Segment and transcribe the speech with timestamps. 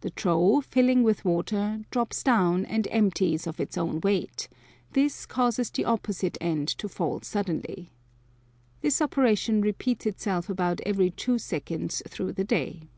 [0.00, 4.48] The trough, filling with water, drops down and empties of its own weight;
[4.92, 7.92] this causes the opposite end to fall suddenly.
[8.80, 12.88] This operation repeats itself about every two seconds through the day.